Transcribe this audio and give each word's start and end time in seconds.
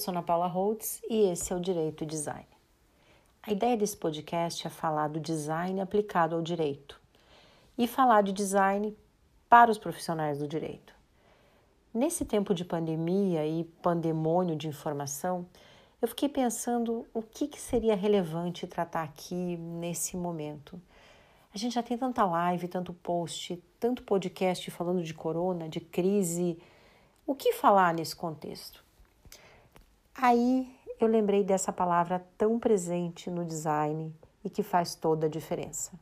sou 0.00 0.12
Ana 0.12 0.22
Paula 0.22 0.46
Holtz 0.46 1.02
e 1.10 1.30
esse 1.30 1.52
é 1.52 1.56
o 1.56 1.60
Direito 1.60 2.06
Design. 2.06 2.46
A 3.42 3.52
ideia 3.52 3.76
desse 3.76 3.94
podcast 3.94 4.66
é 4.66 4.70
falar 4.70 5.08
do 5.08 5.20
design 5.20 5.78
aplicado 5.78 6.34
ao 6.34 6.40
direito 6.40 6.98
e 7.76 7.86
falar 7.86 8.22
de 8.22 8.32
design 8.32 8.96
para 9.46 9.70
os 9.70 9.76
profissionais 9.76 10.38
do 10.38 10.48
direito. 10.48 10.94
Nesse 11.92 12.24
tempo 12.24 12.54
de 12.54 12.64
pandemia 12.64 13.46
e 13.46 13.64
pandemônio 13.82 14.56
de 14.56 14.68
informação, 14.68 15.46
eu 16.00 16.08
fiquei 16.08 16.30
pensando 16.30 17.06
o 17.12 17.20
que, 17.20 17.46
que 17.46 17.60
seria 17.60 17.94
relevante 17.94 18.66
tratar 18.66 19.02
aqui 19.02 19.58
nesse 19.58 20.16
momento. 20.16 20.80
A 21.52 21.58
gente 21.58 21.74
já 21.74 21.82
tem 21.82 21.98
tanta 21.98 22.24
live, 22.24 22.68
tanto 22.68 22.94
post, 22.94 23.62
tanto 23.78 24.02
podcast 24.02 24.70
falando 24.70 25.02
de 25.02 25.12
corona, 25.12 25.68
de 25.68 25.78
crise. 25.78 26.58
O 27.26 27.34
que 27.34 27.52
falar 27.52 27.92
nesse 27.92 28.16
contexto? 28.16 28.82
Aí 30.14 30.70
eu 31.00 31.06
lembrei 31.06 31.42
dessa 31.42 31.72
palavra 31.72 32.24
tão 32.36 32.58
presente 32.58 33.30
no 33.30 33.44
design 33.44 34.14
e 34.44 34.50
que 34.50 34.62
faz 34.62 34.94
toda 34.94 35.26
a 35.26 35.30
diferença: 35.30 35.92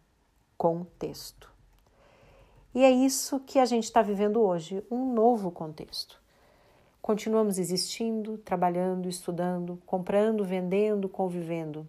contexto. 0.57 1.53
E 2.75 2.85
é 2.85 2.91
isso 2.91 3.41
que 3.41 3.59
a 3.59 3.65
gente 3.65 3.85
está 3.85 4.03
vivendo 4.03 4.41
hoje, 4.41 4.85
um 4.91 5.13
novo 5.13 5.51
contexto. 5.51 6.21
Continuamos 7.01 7.59
existindo, 7.59 8.37
trabalhando, 8.39 9.09
estudando, 9.09 9.81
comprando, 9.87 10.45
vendendo, 10.45 11.09
convivendo. 11.09 11.89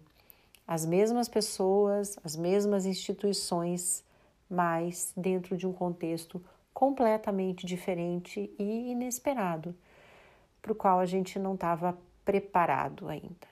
As 0.66 0.86
mesmas 0.86 1.28
pessoas, 1.28 2.18
as 2.24 2.36
mesmas 2.36 2.86
instituições, 2.86 4.04
mas 4.48 5.12
dentro 5.16 5.56
de 5.56 5.66
um 5.66 5.72
contexto 5.72 6.42
completamente 6.72 7.66
diferente 7.66 8.50
e 8.58 8.92
inesperado, 8.92 9.74
para 10.62 10.72
o 10.72 10.74
qual 10.74 11.00
a 11.00 11.06
gente 11.06 11.38
não 11.38 11.54
estava 11.54 11.98
preparado 12.30 13.08
ainda. 13.08 13.50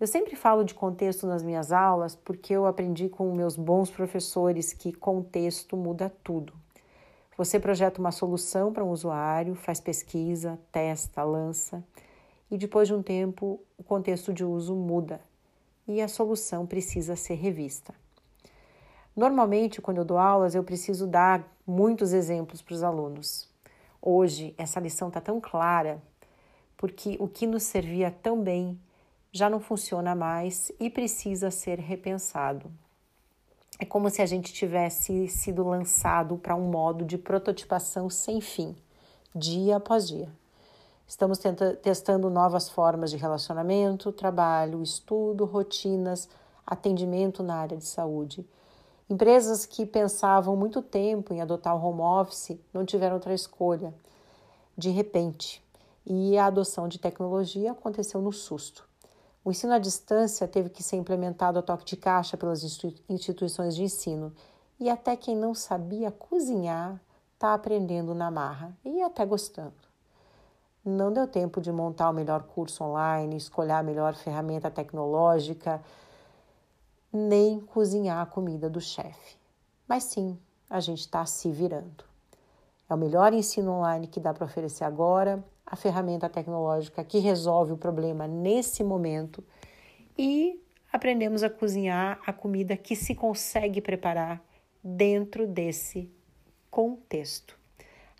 Eu 0.00 0.06
sempre 0.06 0.34
falo 0.34 0.64
de 0.64 0.72
contexto 0.72 1.26
nas 1.26 1.42
minhas 1.42 1.70
aulas 1.70 2.16
porque 2.16 2.54
eu 2.54 2.64
aprendi 2.64 3.10
com 3.10 3.30
meus 3.34 3.56
bons 3.56 3.90
professores 3.90 4.72
que 4.72 4.90
contexto 4.90 5.76
muda 5.76 6.10
tudo. 6.24 6.54
Você 7.36 7.60
projeta 7.60 8.00
uma 8.00 8.10
solução 8.10 8.72
para 8.72 8.82
um 8.82 8.90
usuário, 8.90 9.54
faz 9.54 9.80
pesquisa, 9.80 10.58
testa, 10.72 11.22
lança, 11.22 11.84
e 12.50 12.56
depois 12.56 12.88
de 12.88 12.94
um 12.94 13.02
tempo 13.02 13.60
o 13.76 13.84
contexto 13.84 14.32
de 14.32 14.42
uso 14.42 14.74
muda 14.74 15.20
e 15.86 16.00
a 16.00 16.08
solução 16.08 16.64
precisa 16.64 17.16
ser 17.16 17.34
revista. 17.34 17.94
Normalmente, 19.14 19.82
quando 19.82 19.98
eu 19.98 20.06
dou 20.06 20.16
aulas, 20.16 20.54
eu 20.54 20.64
preciso 20.64 21.06
dar 21.06 21.46
muitos 21.66 22.14
exemplos 22.14 22.62
para 22.62 22.74
os 22.74 22.82
alunos. 22.82 23.46
Hoje, 24.00 24.54
essa 24.56 24.80
lição 24.80 25.08
está 25.08 25.20
tão 25.20 25.38
clara 25.38 26.00
porque 26.76 27.16
o 27.18 27.26
que 27.26 27.46
nos 27.46 27.62
servia 27.62 28.10
tão 28.10 28.42
bem 28.42 28.78
já 29.32 29.50
não 29.50 29.60
funciona 29.60 30.14
mais 30.14 30.72
e 30.80 30.88
precisa 30.88 31.50
ser 31.50 31.78
repensado. 31.78 32.70
É 33.78 33.84
como 33.84 34.08
se 34.08 34.22
a 34.22 34.26
gente 34.26 34.52
tivesse 34.52 35.28
sido 35.28 35.66
lançado 35.66 36.38
para 36.38 36.56
um 36.56 36.70
modo 36.70 37.04
de 37.04 37.18
prototipação 37.18 38.08
sem 38.08 38.40
fim, 38.40 38.74
dia 39.34 39.76
após 39.76 40.08
dia. 40.08 40.30
Estamos 41.06 41.38
testando 41.82 42.30
novas 42.30 42.68
formas 42.68 43.10
de 43.10 43.16
relacionamento, 43.16 44.10
trabalho, 44.10 44.82
estudo, 44.82 45.44
rotinas, 45.44 46.28
atendimento 46.66 47.42
na 47.42 47.56
área 47.56 47.76
de 47.76 47.84
saúde. 47.84 48.44
Empresas 49.08 49.66
que 49.66 49.86
pensavam 49.86 50.56
muito 50.56 50.82
tempo 50.82 51.32
em 51.32 51.40
adotar 51.40 51.76
o 51.76 51.86
home 51.86 52.00
office 52.00 52.58
não 52.72 52.84
tiveram 52.84 53.14
outra 53.14 53.34
escolha, 53.34 53.94
de 54.76 54.90
repente, 54.90 55.62
e 56.06 56.38
a 56.38 56.46
adoção 56.46 56.86
de 56.86 56.98
tecnologia 56.98 57.72
aconteceu 57.72 58.22
no 58.22 58.32
susto. 58.32 58.88
O 59.44 59.50
ensino 59.50 59.72
à 59.72 59.78
distância 59.78 60.46
teve 60.46 60.70
que 60.70 60.82
ser 60.82 60.96
implementado 60.96 61.58
a 61.58 61.62
toque 61.62 61.84
de 61.84 61.96
caixa 61.96 62.36
pelas 62.36 62.62
instituições 63.08 63.74
de 63.74 63.82
ensino, 63.82 64.32
e 64.78 64.88
até 64.88 65.16
quem 65.16 65.34
não 65.34 65.54
sabia 65.54 66.10
cozinhar 66.10 67.00
está 67.34 67.54
aprendendo 67.54 68.14
na 68.14 68.30
marra 68.30 68.76
e 68.84 69.02
até 69.02 69.24
gostando. 69.24 69.74
Não 70.84 71.12
deu 71.12 71.26
tempo 71.26 71.60
de 71.60 71.72
montar 71.72 72.10
o 72.10 72.12
melhor 72.12 72.44
curso 72.44 72.84
online, 72.84 73.36
escolher 73.36 73.72
a 73.72 73.82
melhor 73.82 74.14
ferramenta 74.14 74.70
tecnológica, 74.70 75.82
nem 77.12 77.60
cozinhar 77.60 78.20
a 78.20 78.26
comida 78.26 78.70
do 78.70 78.80
chefe. 78.80 79.36
Mas 79.88 80.04
sim, 80.04 80.38
a 80.70 80.78
gente 80.78 81.00
está 81.00 81.24
se 81.26 81.50
virando. 81.50 82.04
É 82.88 82.94
o 82.94 82.98
melhor 82.98 83.32
ensino 83.32 83.72
online 83.72 84.06
que 84.06 84.20
dá 84.20 84.32
para 84.32 84.44
oferecer 84.44 84.84
agora 84.84 85.42
a 85.66 85.74
ferramenta 85.74 86.28
tecnológica 86.28 87.02
que 87.02 87.18
resolve 87.18 87.72
o 87.72 87.76
problema 87.76 88.28
nesse 88.28 88.84
momento 88.84 89.42
e 90.16 90.62
aprendemos 90.92 91.42
a 91.42 91.50
cozinhar 91.50 92.20
a 92.24 92.32
comida 92.32 92.76
que 92.76 92.94
se 92.94 93.14
consegue 93.14 93.80
preparar 93.80 94.40
dentro 94.82 95.46
desse 95.46 96.08
contexto. 96.70 97.58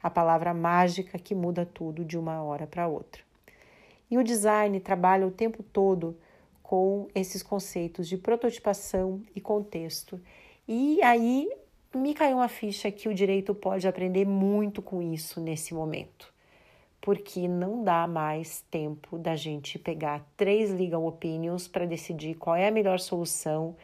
A 0.03 0.11
palavra 0.11 0.53
mágica 0.53 1.19
que 1.19 1.35
muda 1.35 1.65
tudo 1.65 2.05
de 2.05 2.19
uma 2.19 2.43
hora 2.43 2.67
para 2.67 2.89
outra. 2.89 3.23
E 4.11 4.19
o 4.19 4.25
design 4.25 4.79
trabalha 4.81 5.27
o 5.27 5.31
tempo 5.31 5.63
todo 5.63 6.19
com 6.63 7.09
esses 7.15 7.43
conceitos 7.43 8.09
de 8.09 8.17
prototipação 8.17 9.23
e 9.35 9.41
contexto. 9.41 10.21
E 10.67 11.01
aí 11.03 11.49
me 11.95 12.13
caiu 12.13 12.37
uma 12.37 12.49
ficha 12.49 12.91
que 12.91 13.09
o 13.09 13.15
direito 13.15 13.55
pode 13.55 13.87
aprender 13.87 14.27
muito 14.27 14.83
com 14.83 15.01
isso 15.01 15.41
nesse 15.41 15.73
momento 15.73 16.36
porque 17.07 17.47
não 17.47 17.85
dá 17.85 18.05
mais 18.05 18.63
tempo 18.63 19.17
da 19.17 19.37
gente 19.37 19.79
pegar 19.79 20.27
três 20.37 20.73
legal 20.73 21.07
opinions 21.07 21.69
para 21.69 21.87
decidir 21.87 22.35
qual 22.35 22.57
é 22.57 22.67
a 22.67 22.71
melhor 22.73 22.99
solução, 22.99 23.77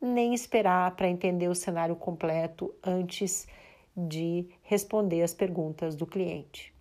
nem 0.00 0.32
esperar 0.32 0.94
para 0.94 1.08
entender 1.08 1.48
o 1.48 1.54
cenário 1.54 1.96
completo 1.96 2.72
antes 2.80 3.48
de 3.96 4.46
responder 4.62 5.20
as 5.22 5.34
perguntas 5.34 5.96
do 5.96 6.06
cliente. 6.06 6.72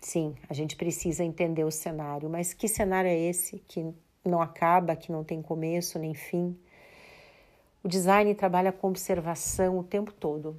Sim, 0.00 0.34
a 0.48 0.54
gente 0.54 0.74
precisa 0.74 1.22
entender 1.22 1.64
o 1.64 1.70
cenário, 1.70 2.30
mas 2.30 2.54
que 2.54 2.66
cenário 2.66 3.10
é 3.10 3.18
esse 3.18 3.58
que 3.68 3.92
não 4.24 4.40
acaba, 4.40 4.96
que 4.96 5.12
não 5.12 5.22
tem 5.22 5.42
começo 5.42 5.98
nem 5.98 6.14
fim? 6.14 6.58
O 7.84 7.88
design 7.88 8.34
trabalha 8.34 8.72
com 8.72 8.88
observação 8.88 9.78
o 9.78 9.84
tempo 9.84 10.14
todo. 10.14 10.58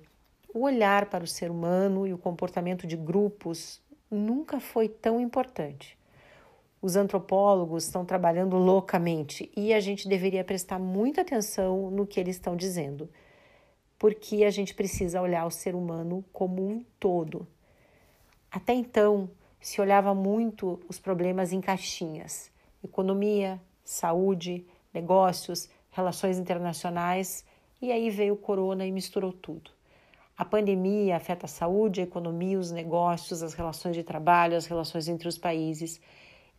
O 0.54 0.66
olhar 0.66 1.08
para 1.08 1.24
o 1.24 1.28
ser 1.28 1.50
humano 1.50 2.06
e 2.06 2.14
o 2.14 2.18
comportamento 2.20 2.86
de 2.86 2.96
grupos 2.96 3.82
nunca 4.14 4.60
foi 4.60 4.88
tão 4.88 5.20
importante. 5.20 5.98
Os 6.82 6.96
antropólogos 6.96 7.86
estão 7.86 8.04
trabalhando 8.06 8.58
loucamente 8.58 9.50
e 9.56 9.74
a 9.74 9.80
gente 9.80 10.08
deveria 10.08 10.44
prestar 10.44 10.80
muita 10.80 11.22
atenção 11.22 11.90
no 11.90 12.06
que 12.06 12.20
eles 12.20 12.36
estão 12.36 12.56
dizendo, 12.56 13.10
porque 13.98 14.44
a 14.44 14.50
gente 14.50 14.76
precisa 14.76 15.22
olhar 15.22 15.46
o 15.46 15.52
ser 15.52 15.76
humano 15.76 16.24
como 16.34 16.68
um 16.68 16.84
todo. 17.00 17.48
Até 18.52 18.74
então, 18.74 19.30
se 19.62 19.80
olhava 19.80 20.14
muito 20.14 20.80
os 20.90 21.00
problemas 21.00 21.54
em 21.54 21.62
caixinhas: 21.62 22.52
economia, 22.84 23.62
saúde, 23.84 24.66
negócios, 24.94 25.70
relações 25.90 26.38
internacionais, 26.38 27.46
e 27.82 27.92
aí 27.92 28.10
veio 28.10 28.34
o 28.34 28.38
corona 28.38 28.86
e 28.86 28.92
misturou 28.92 29.32
tudo. 29.32 29.72
A 30.36 30.44
pandemia 30.44 31.16
afeta 31.16 31.46
a 31.46 31.50
saúde, 31.50 32.02
a 32.02 32.04
economia, 32.04 32.58
os 32.58 32.72
negócios, 32.72 33.44
as 33.44 33.54
relações 33.54 33.96
de 33.96 34.04
trabalho, 34.04 34.58
as 34.58 34.66
relações 34.66 35.08
entre 35.08 35.28
os 35.28 35.38
países. 35.38 36.02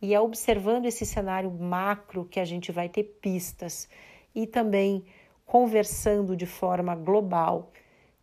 E 0.01 0.13
é 0.13 0.19
observando 0.19 0.85
esse 0.85 1.05
cenário 1.05 1.51
macro 1.51 2.25
que 2.25 2.39
a 2.39 2.45
gente 2.45 2.71
vai 2.71 2.87
ter 2.87 3.03
pistas 3.03 3.89
e 4.33 4.47
também 4.47 5.05
conversando 5.45 6.35
de 6.35 6.45
forma 6.45 6.95
global 6.95 7.71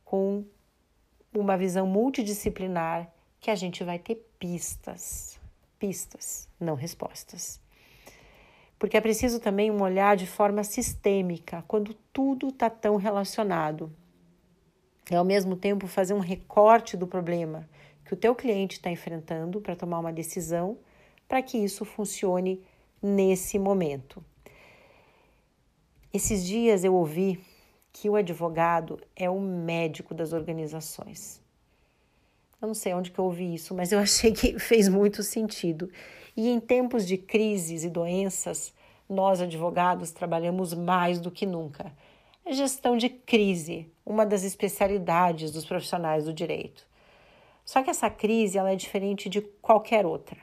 com 0.04 0.44
uma 1.34 1.56
visão 1.56 1.86
multidisciplinar 1.86 3.10
que 3.38 3.50
a 3.50 3.54
gente 3.54 3.84
vai 3.84 3.98
ter 3.98 4.26
pistas, 4.38 5.38
pistas, 5.78 6.48
não 6.58 6.74
respostas. 6.74 7.60
Porque 8.78 8.96
é 8.96 9.00
preciso 9.00 9.38
também 9.38 9.70
um 9.70 9.82
olhar 9.82 10.16
de 10.16 10.26
forma 10.26 10.64
sistêmica, 10.64 11.64
quando 11.68 11.94
tudo 12.12 12.48
está 12.48 12.68
tão 12.68 12.96
relacionado 12.96 13.92
e 15.10 15.14
ao 15.14 15.24
mesmo 15.24 15.56
tempo 15.56 15.86
fazer 15.86 16.14
um 16.14 16.20
recorte 16.20 16.96
do 16.96 17.06
problema 17.06 17.68
que 18.04 18.14
o 18.14 18.16
teu 18.16 18.34
cliente 18.34 18.76
está 18.76 18.90
enfrentando 18.90 19.60
para 19.60 19.76
tomar 19.76 19.98
uma 19.98 20.12
decisão 20.12 20.78
para 21.28 21.42
que 21.42 21.56
isso 21.56 21.84
funcione 21.84 22.62
nesse 23.02 23.58
momento. 23.58 24.22
Esses 26.12 26.44
dias 26.44 26.84
eu 26.84 26.94
ouvi 26.94 27.40
que 27.92 28.08
o 28.08 28.16
advogado 28.16 29.00
é 29.16 29.30
o 29.30 29.40
médico 29.40 30.14
das 30.14 30.32
organizações. 30.32 31.40
Eu 32.60 32.68
não 32.68 32.74
sei 32.74 32.94
onde 32.94 33.10
que 33.10 33.18
eu 33.18 33.24
ouvi 33.24 33.54
isso, 33.54 33.74
mas 33.74 33.92
eu 33.92 33.98
achei 33.98 34.32
que 34.32 34.56
fez 34.60 34.88
muito 34.88 35.22
sentido. 35.22 35.90
E 36.36 36.48
em 36.48 36.60
tempos 36.60 37.06
de 37.06 37.16
crises 37.16 37.82
e 37.82 37.88
doenças, 37.88 38.72
nós 39.08 39.40
advogados 39.40 40.12
trabalhamos 40.12 40.74
mais 40.74 41.18
do 41.18 41.30
que 41.30 41.44
nunca 41.44 41.92
é 42.44 42.52
gestão 42.52 42.96
de 42.96 43.08
crise, 43.08 43.90
uma 44.04 44.26
das 44.26 44.42
especialidades 44.42 45.52
dos 45.52 45.64
profissionais 45.64 46.24
do 46.24 46.32
direito. 46.32 46.86
Só 47.64 47.82
que 47.82 47.90
essa 47.90 48.10
crise 48.10 48.58
ela 48.58 48.72
é 48.72 48.76
diferente 48.76 49.28
de 49.28 49.40
qualquer 49.40 50.04
outra. 50.04 50.38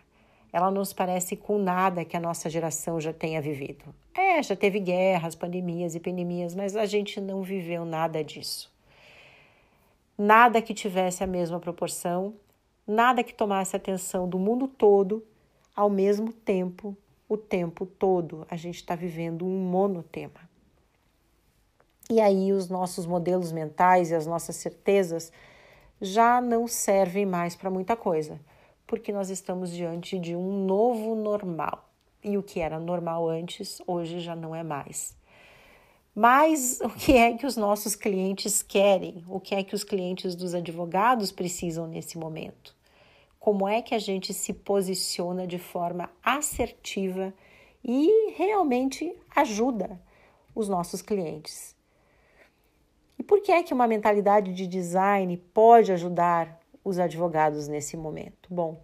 ela 0.52 0.72
não 0.72 0.84
se 0.84 0.96
parece 0.96 1.36
com 1.36 1.60
nada 1.60 2.04
que 2.04 2.18
a 2.18 2.20
nossa 2.20 2.50
geração 2.50 3.00
já 3.00 3.14
tenha 3.14 3.40
vivido. 3.40 3.94
É, 4.18 4.42
já 4.42 4.56
teve 4.56 4.80
guerras, 4.80 5.36
pandemias, 5.36 5.94
epidemias, 5.94 6.56
mas 6.56 6.76
a 6.76 6.88
gente 6.88 7.22
não 7.22 7.44
viveu 7.44 7.86
nada 7.86 8.24
disso. 8.24 8.74
Nada 10.18 10.60
que 10.60 10.74
tivesse 10.74 11.24
a 11.24 11.28
mesma 11.28 11.60
proporção, 11.60 12.34
nada 12.88 13.24
que 13.24 13.34
tomasse 13.34 13.76
atenção 13.76 14.28
do 14.28 14.40
mundo 14.40 14.68
todo 14.68 15.24
ao 15.76 15.90
mesmo 15.90 16.34
tempo, 16.34 16.98
o 17.28 17.38
tempo 17.38 17.86
todo. 17.86 18.48
A 18.50 18.56
gente 18.56 18.78
está 18.78 18.96
vivendo 18.96 19.46
um 19.46 19.60
monotema. 19.60 20.49
E 22.10 22.20
aí 22.20 22.52
os 22.52 22.70
nossos 22.70 23.06
modelos 23.06 23.52
mentais 23.52 24.12
e 24.12 24.16
as 24.16 24.26
nossas 24.26 24.56
certezas 24.56 25.32
já 26.02 26.42
não 26.42 26.68
servem 26.68 27.26
mais 27.26 27.56
para 27.56 27.70
muita 27.70 27.96
coisa 27.96 28.40
porque 28.90 29.12
nós 29.12 29.30
estamos 29.30 29.72
diante 29.72 30.18
de 30.18 30.36
um 30.36 30.66
novo 30.66 31.14
normal. 31.14 31.88
E 32.24 32.40
o 32.40 32.44
que 32.44 32.60
era 32.60 32.80
normal 32.80 33.30
antes, 33.30 33.80
hoje 33.86 34.20
já 34.20 34.36
não 34.36 34.56
é 34.56 34.64
mais. 34.64 35.16
Mas 36.16 36.82
o 36.82 36.90
que 36.90 37.16
é 37.16 37.38
que 37.38 37.46
os 37.46 37.56
nossos 37.56 37.96
clientes 37.96 38.64
querem? 38.64 39.24
O 39.28 39.40
que 39.40 39.54
é 39.54 39.64
que 39.64 39.76
os 39.76 39.84
clientes 39.84 40.34
dos 40.34 40.56
advogados 40.56 41.32
precisam 41.32 41.86
nesse 41.86 42.18
momento? 42.18 42.76
Como 43.40 43.68
é 43.68 43.80
que 43.80 43.94
a 43.94 44.00
gente 44.00 44.34
se 44.34 44.54
posiciona 44.54 45.46
de 45.46 45.60
forma 45.60 46.10
assertiva 46.24 47.32
e 47.84 48.32
realmente 48.36 49.16
ajuda 49.36 50.02
os 50.56 50.68
nossos 50.68 51.04
clientes? 51.04 51.79
E 53.20 53.24
por 53.24 53.42
que 53.42 53.52
é 53.52 53.62
que 53.62 53.74
uma 53.74 53.86
mentalidade 53.86 54.54
de 54.54 54.66
design 54.66 55.36
pode 55.54 55.92
ajudar 55.92 56.58
os 56.86 56.98
advogados 56.98 57.68
nesse 57.68 57.98
momento? 57.98 58.48
Bom, 58.50 58.82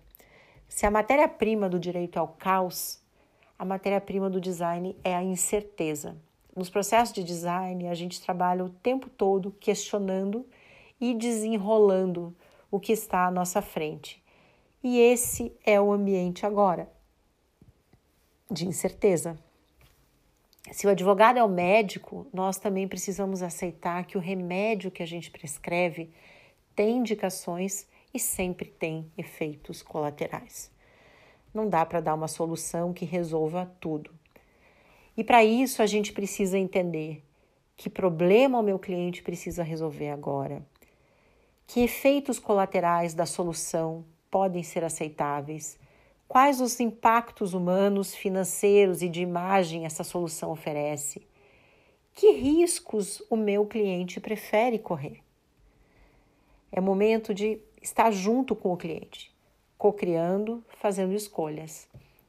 se 0.68 0.86
a 0.86 0.92
matéria-prima 0.92 1.70
do 1.70 1.80
direito 1.80 2.20
é 2.20 2.22
o 2.22 2.28
caos, 2.28 3.02
a 3.58 3.64
matéria-prima 3.64 4.30
do 4.30 4.42
design 4.42 4.94
é 5.06 5.16
a 5.16 5.24
incerteza. 5.24 6.18
Nos 6.54 6.70
processos 6.70 7.14
de 7.14 7.24
design, 7.24 7.88
a 7.88 7.94
gente 7.94 8.22
trabalha 8.22 8.66
o 8.66 8.70
tempo 8.70 9.10
todo 9.10 9.52
questionando 9.52 10.46
e 11.00 11.14
desenrolando 11.14 12.36
o 12.70 12.78
que 12.78 12.92
está 12.92 13.26
à 13.26 13.32
nossa 13.32 13.62
frente. 13.62 14.22
E 14.84 15.00
esse 15.00 15.56
é 15.66 15.80
o 15.80 15.94
ambiente 15.94 16.46
agora 16.46 16.90
de 18.52 18.68
incerteza. 18.68 19.40
Se 20.72 20.88
o 20.88 20.90
advogado 20.90 21.38
é 21.38 21.44
o 21.44 21.50
médico, 21.50 22.26
nós 22.34 22.58
também 22.58 22.88
precisamos 22.88 23.44
aceitar 23.44 24.06
que 24.06 24.18
o 24.18 24.22
remédio 24.22 24.90
que 24.90 25.04
a 25.04 25.06
gente 25.06 25.30
prescreve 25.30 26.10
tem 26.76 26.98
indicações 26.98 27.88
e 28.14 28.20
sempre 28.20 28.70
tem 28.70 29.12
efeitos 29.18 29.84
colaterais. 29.84 30.72
Não 31.54 31.70
dá 31.70 31.86
para 31.86 32.02
dar 32.02 32.16
uma 32.16 32.28
solução 32.28 32.94
que 32.94 33.06
resolva 33.06 33.72
tudo. 33.80 34.12
E 35.16 35.24
para 35.24 35.44
isso 35.44 35.82
a 35.82 35.86
gente 35.86 36.12
precisa 36.12 36.58
entender 36.58 37.24
que 37.78 37.90
problema 37.90 38.60
o 38.60 38.64
meu 38.64 38.80
cliente 38.80 39.22
precisa 39.22 39.64
resolver 39.64 40.10
agora, 40.10 40.66
que 41.68 41.82
efeitos 41.82 42.40
colaterais 42.40 43.14
da 43.14 43.26
solução 43.26 44.06
podem 44.30 44.64
ser 44.64 44.84
aceitáveis, 44.84 45.78
quais 46.28 46.60
os 46.62 46.80
impactos 46.80 47.54
humanos, 47.54 48.14
financeiros 48.14 49.02
e 49.02 49.10
de 49.10 49.22
imagem 49.22 49.86
essa 49.86 50.04
solução 50.04 50.52
oferece, 50.52 51.26
que 52.14 52.32
riscos 52.32 53.22
o 53.30 53.36
meu 53.36 53.66
cliente 53.66 54.20
prefere 54.20 54.80
correr. 54.80 55.20
É 56.72 56.82
momento 56.82 57.34
de 57.34 57.60
estar 57.82 58.12
junto 58.12 58.56
com 58.56 58.74
o 58.74 58.78
cliente, 58.78 59.34
co-criando, 59.78 60.64
fazendo 60.80 61.14
escolhas. 61.14 61.88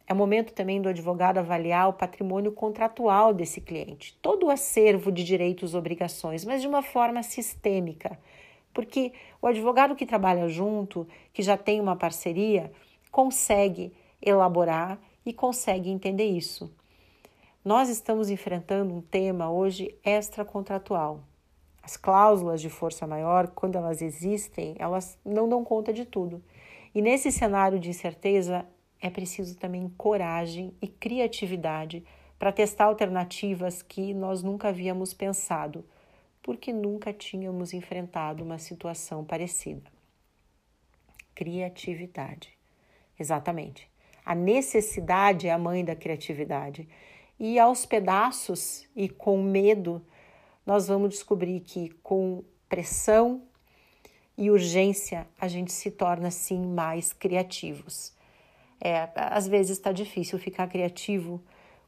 É 0.08 0.14
momento 0.14 0.52
também 0.52 0.80
do 0.80 0.88
advogado 0.88 1.38
avaliar 1.38 1.88
o 1.88 1.92
patrimônio 1.92 2.52
contratual 2.52 3.34
desse 3.34 3.60
cliente, 3.60 4.16
todo 4.22 4.46
o 4.46 4.50
acervo 4.50 5.10
de 5.10 5.24
direitos 5.24 5.72
e 5.72 5.76
obrigações, 5.76 6.44
mas 6.44 6.60
de 6.60 6.68
uma 6.68 6.82
forma 6.82 7.22
sistêmica. 7.24 8.18
Porque 8.72 9.12
o 9.40 9.46
advogado 9.46 9.96
que 9.96 10.06
trabalha 10.06 10.48
junto, 10.48 11.08
que 11.32 11.42
já 11.42 11.56
tem 11.56 11.80
uma 11.80 11.96
parceria, 11.96 12.70
consegue 13.16 13.94
elaborar 14.20 15.00
e 15.24 15.32
consegue 15.32 15.88
entender 15.88 16.26
isso. 16.26 16.70
Nós 17.64 17.88
estamos 17.88 18.28
enfrentando 18.28 18.92
um 18.92 19.00
tema 19.00 19.50
hoje 19.50 19.98
extracontratual, 20.04 21.24
as 21.82 21.96
cláusulas 21.96 22.60
de 22.60 22.68
força 22.68 23.06
maior, 23.06 23.48
quando 23.48 23.76
elas 23.76 24.02
existem, 24.02 24.76
elas 24.78 25.18
não 25.24 25.48
dão 25.48 25.64
conta 25.64 25.94
de 25.94 26.04
tudo. 26.04 26.44
E 26.94 27.00
nesse 27.00 27.32
cenário 27.32 27.80
de 27.80 27.88
incerteza, 27.88 28.66
é 29.00 29.08
preciso 29.08 29.56
também 29.56 29.88
coragem 29.96 30.74
e 30.82 30.86
criatividade 30.86 32.04
para 32.38 32.52
testar 32.52 32.84
alternativas 32.84 33.80
que 33.80 34.12
nós 34.12 34.42
nunca 34.42 34.68
havíamos 34.68 35.14
pensado, 35.14 35.86
porque 36.42 36.70
nunca 36.70 37.14
tínhamos 37.14 37.72
enfrentado 37.72 38.44
uma 38.44 38.58
situação 38.58 39.24
parecida. 39.24 39.90
Criatividade. 41.34 42.55
Exatamente. 43.18 43.88
A 44.24 44.34
necessidade 44.34 45.46
é 45.46 45.52
a 45.52 45.58
mãe 45.58 45.84
da 45.84 45.94
criatividade. 45.94 46.88
E 47.38 47.58
aos 47.58 47.86
pedaços 47.86 48.86
e 48.96 49.08
com 49.08 49.42
medo, 49.42 50.04
nós 50.64 50.88
vamos 50.88 51.10
descobrir 51.10 51.60
que 51.60 51.90
com 52.02 52.42
pressão 52.68 53.42
e 54.36 54.50
urgência 54.50 55.26
a 55.40 55.48
gente 55.48 55.72
se 55.72 55.90
torna 55.90 56.30
sim 56.30 56.60
mais 56.66 57.12
criativos. 57.12 58.12
É, 58.80 59.08
às 59.14 59.46
vezes 59.46 59.78
está 59.78 59.92
difícil 59.92 60.38
ficar 60.38 60.66
criativo 60.66 61.42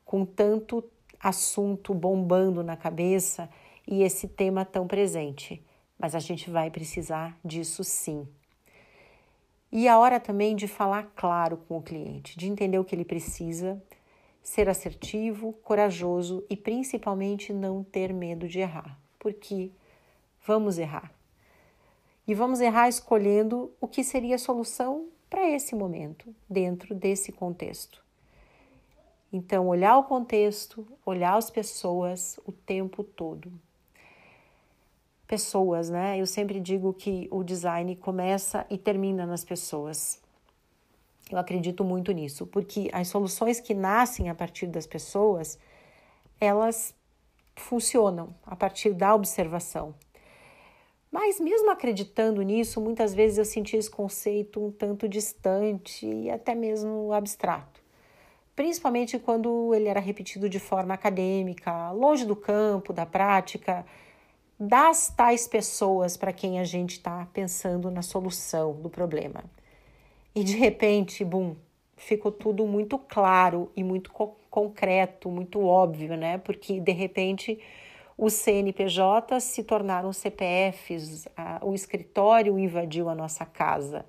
com 0.05 0.25
tanto 0.25 0.83
assunto 1.21 1.93
bombando 1.93 2.63
na 2.63 2.77
cabeça 2.77 3.51
e 3.87 4.03
esse 4.03 4.29
tema 4.29 4.65
tão 4.65 4.87
presente, 4.87 5.63
mas 5.99 6.15
a 6.15 6.19
gente 6.19 6.49
vai 6.49 6.71
precisar 6.71 7.39
disso 7.45 7.83
sim. 7.83 8.27
E 9.71 9.87
a 9.87 9.99
hora 9.99 10.19
também 10.19 10.57
de 10.57 10.67
falar 10.67 11.13
claro 11.15 11.59
com 11.69 11.77
o 11.77 11.83
cliente, 11.83 12.39
de 12.39 12.47
entender 12.47 12.79
o 12.79 12.85
que 12.85 12.95
ele 12.95 13.05
precisa 13.05 13.83
ser 14.43 14.69
assertivo, 14.69 15.53
corajoso 15.63 16.43
e 16.49 16.57
principalmente 16.57 17.53
não 17.53 17.85
ter 17.85 18.13
medo 18.13 18.49
de 18.49 18.61
errar, 18.61 18.99
porque 19.19 19.71
vamos 20.47 20.79
errar. 20.79 21.13
E 22.27 22.35
vamos 22.35 22.61
errar 22.61 22.89
escolhendo 22.89 23.71
o 23.81 23.87
que 23.87 24.03
seria 24.03 24.37
a 24.37 24.39
solução 24.39 25.09
para 25.29 25.49
esse 25.49 25.75
momento, 25.75 26.35
dentro 26.49 26.95
desse 26.95 27.31
contexto. 27.31 28.03
Então, 29.31 29.69
olhar 29.69 29.99
o 29.99 30.05
contexto, 30.05 30.87
olhar 31.05 31.37
as 31.37 31.51
pessoas 31.51 32.41
o 32.47 32.53
tempo 32.53 33.05
todo. 33.05 33.53
Pessoas, 35.29 35.91
né? 35.91 36.19
Eu 36.19 36.27
sempre 36.27 36.59
digo 36.59 36.93
que 36.95 37.29
o 37.31 37.45
design 37.45 37.95
começa 37.95 38.65
e 38.71 38.79
termina 38.79 39.27
nas 39.27 39.45
pessoas. 39.45 40.23
Eu 41.31 41.37
acredito 41.37 41.85
muito 41.85 42.11
nisso, 42.13 42.47
porque 42.47 42.89
as 42.95 43.09
soluções 43.09 43.61
que 43.61 43.75
nascem 43.75 44.31
a 44.31 44.35
partir 44.35 44.67
das 44.67 44.87
pessoas, 44.87 45.59
elas 46.41 46.95
funcionam 47.55 48.35
a 48.47 48.57
partir 48.57 48.95
da 48.95 49.15
observação. 49.15 49.95
Mas 51.13 51.39
mesmo 51.39 51.71
acreditando 51.71 52.41
nisso, 52.41 52.81
muitas 52.81 53.13
vezes 53.13 53.37
eu 53.37 53.45
senti 53.45 53.77
esse 53.77 53.91
conceito 53.91 54.65
um 54.65 54.71
tanto 54.71 55.07
distante 55.07 56.07
e 56.07 56.31
até 56.31 56.55
mesmo 56.55 57.13
abstrato. 57.13 57.83
Principalmente 58.57 59.19
quando 59.19 59.75
ele 59.75 59.89
era 59.89 60.01
repetido 60.01 60.49
de 60.49 60.59
forma 60.59 60.95
acadêmica, 60.95 61.91
longe 61.93 62.25
do 62.25 62.35
campo, 62.35 62.95
da 62.95 63.05
prática, 63.05 63.85
das 64.59 65.09
tais 65.09 65.47
pessoas 65.47 66.17
para 66.17 66.33
quem 66.33 66.59
a 66.59 66.65
gente 66.65 66.93
está 66.93 67.27
pensando 67.33 67.91
na 67.91 68.03
solução 68.03 68.73
do 68.73 68.91
problema. 68.91 69.45
E 70.35 70.43
de 70.43 70.57
repente, 70.57 71.25
bum, 71.25 71.55
ficou 71.97 72.33
tudo 72.33 72.67
muito 72.67 72.99
claro 72.99 73.71
e 73.77 73.85
muito 73.85 74.11
co 74.13 74.37
concreto, 74.51 75.31
muito 75.31 75.61
óbvio, 75.63 76.17
né? 76.17 76.39
Porque 76.39 76.81
de 76.81 76.91
repente 76.91 77.61
os 78.17 78.33
CNPJs 78.33 79.45
se 79.45 79.63
tornaram 79.63 80.13
CPFs, 80.13 81.29
a, 81.37 81.61
o 81.63 81.75
escritório 81.75 82.59
invadiu 82.59 83.09
a 83.09 83.15
nossa 83.15 83.45
casa, 83.45 84.07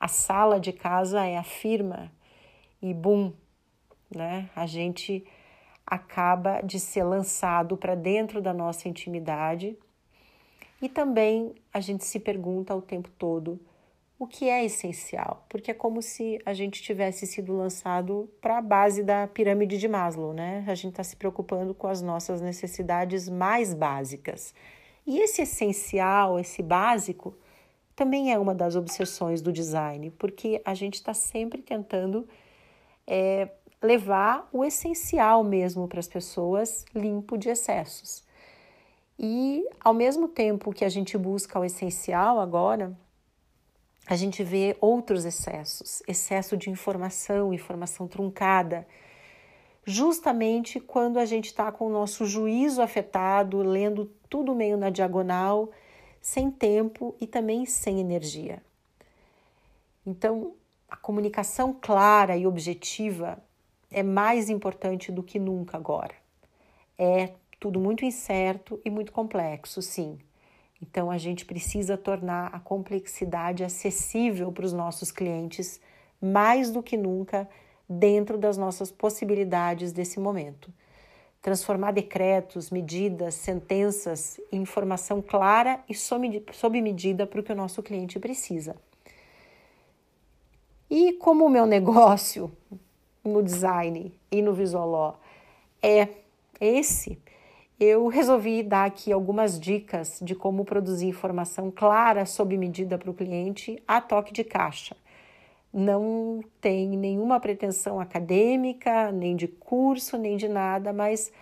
a 0.00 0.08
sala 0.08 0.58
de 0.58 0.72
casa 0.72 1.24
é 1.24 1.36
a 1.36 1.44
firma 1.44 2.10
e 2.80 2.94
bum, 2.94 3.32
né? 4.12 4.48
A 4.56 4.66
gente 4.66 5.24
acaba 5.86 6.62
de 6.62 6.80
ser 6.80 7.04
lançado 7.04 7.76
para 7.76 7.94
dentro 7.94 8.40
da 8.40 8.54
nossa 8.54 8.88
intimidade 8.88 9.76
e 10.84 10.88
também 10.90 11.54
a 11.72 11.80
gente 11.80 12.04
se 12.04 12.20
pergunta 12.20 12.76
o 12.76 12.82
tempo 12.82 13.08
todo 13.16 13.58
o 14.18 14.26
que 14.26 14.50
é 14.50 14.62
essencial, 14.66 15.46
porque 15.48 15.70
é 15.70 15.74
como 15.74 16.02
se 16.02 16.38
a 16.44 16.52
gente 16.52 16.82
tivesse 16.82 17.26
sido 17.26 17.56
lançado 17.56 18.30
para 18.38 18.58
a 18.58 18.60
base 18.60 19.02
da 19.02 19.26
pirâmide 19.26 19.78
de 19.78 19.88
Maslow, 19.88 20.34
né? 20.34 20.62
A 20.68 20.74
gente 20.74 20.90
está 20.90 21.02
se 21.02 21.16
preocupando 21.16 21.72
com 21.74 21.86
as 21.86 22.02
nossas 22.02 22.42
necessidades 22.42 23.30
mais 23.30 23.72
básicas. 23.72 24.54
E 25.06 25.20
esse 25.20 25.40
essencial, 25.40 26.38
esse 26.38 26.62
básico, 26.62 27.34
também 27.96 28.30
é 28.30 28.38
uma 28.38 28.54
das 28.54 28.76
obsessões 28.76 29.40
do 29.40 29.50
design, 29.50 30.10
porque 30.10 30.60
a 30.66 30.74
gente 30.74 30.96
está 30.96 31.14
sempre 31.14 31.62
tentando 31.62 32.28
é 33.06 33.48
levar 33.82 34.50
o 34.52 34.62
essencial 34.66 35.42
mesmo 35.42 35.88
para 35.88 36.00
as 36.00 36.08
pessoas, 36.08 36.84
limpo 36.94 37.38
de 37.38 37.48
excessos. 37.48 38.23
E 39.18 39.64
ao 39.80 39.94
mesmo 39.94 40.28
tempo 40.28 40.72
que 40.72 40.84
a 40.84 40.88
gente 40.88 41.16
busca 41.16 41.58
o 41.58 41.64
essencial 41.64 42.40
agora, 42.40 42.96
a 44.06 44.16
gente 44.16 44.42
vê 44.44 44.76
outros 44.80 45.24
excessos, 45.24 46.02
excesso 46.06 46.56
de 46.56 46.68
informação, 46.68 47.54
informação 47.54 48.06
truncada, 48.06 48.86
justamente 49.84 50.80
quando 50.80 51.18
a 51.18 51.24
gente 51.24 51.46
está 51.46 51.70
com 51.70 51.86
o 51.86 51.92
nosso 51.92 52.26
juízo 52.26 52.82
afetado, 52.82 53.58
lendo 53.62 54.10
tudo 54.28 54.54
meio 54.54 54.76
na 54.76 54.90
diagonal, 54.90 55.70
sem 56.20 56.50
tempo 56.50 57.14
e 57.20 57.26
também 57.26 57.64
sem 57.66 58.00
energia. 58.00 58.62
Então, 60.06 60.54
a 60.88 60.96
comunicação 60.96 61.76
clara 61.78 62.36
e 62.36 62.46
objetiva 62.46 63.42
é 63.90 64.02
mais 64.02 64.50
importante 64.50 65.10
do 65.10 65.22
que 65.22 65.38
nunca 65.38 65.76
agora. 65.76 66.14
É 66.98 67.32
tudo 67.64 67.80
muito 67.80 68.04
incerto 68.04 68.78
e 68.84 68.90
muito 68.90 69.10
complexo, 69.10 69.80
sim. 69.80 70.18
Então 70.82 71.10
a 71.10 71.16
gente 71.16 71.46
precisa 71.46 71.96
tornar 71.96 72.54
a 72.54 72.60
complexidade 72.60 73.64
acessível 73.64 74.52
para 74.52 74.66
os 74.66 74.72
nossos 74.74 75.10
clientes 75.10 75.80
mais 76.20 76.70
do 76.70 76.82
que 76.82 76.94
nunca 76.94 77.48
dentro 77.88 78.36
das 78.36 78.58
nossas 78.58 78.90
possibilidades 78.90 79.92
desse 79.94 80.20
momento. 80.20 80.70
Transformar 81.40 81.92
decretos, 81.92 82.70
medidas, 82.70 83.32
sentenças 83.32 84.38
em 84.52 84.60
informação 84.60 85.22
clara 85.22 85.82
e 85.88 85.94
sob 85.94 86.82
medida 86.82 87.26
para 87.26 87.40
o 87.40 87.42
que 87.42 87.52
o 87.52 87.56
nosso 87.56 87.82
cliente 87.82 88.20
precisa. 88.20 88.76
E 90.90 91.14
como 91.14 91.46
o 91.46 91.50
meu 91.50 91.64
negócio 91.64 92.52
no 93.24 93.42
design 93.42 94.12
e 94.30 94.42
no 94.42 94.52
Visualó 94.52 95.14
é 95.82 96.24
esse, 96.60 97.18
eu 97.78 98.06
resolvi 98.06 98.62
dar 98.62 98.84
aqui 98.84 99.12
algumas 99.12 99.58
dicas 99.58 100.18
de 100.22 100.34
como 100.34 100.64
produzir 100.64 101.08
informação 101.08 101.70
clara 101.70 102.24
sob 102.24 102.56
medida 102.56 102.96
para 102.96 103.10
o 103.10 103.14
cliente 103.14 103.82
a 103.86 104.00
toque 104.00 104.32
de 104.32 104.44
caixa. 104.44 104.96
Não 105.72 106.40
tem 106.60 106.90
nenhuma 106.90 107.40
pretensão 107.40 107.98
acadêmica, 107.98 109.10
nem 109.10 109.34
de 109.34 109.48
curso, 109.48 110.16
nem 110.16 110.36
de 110.36 110.46
nada, 110.46 110.92
mas 110.92 111.32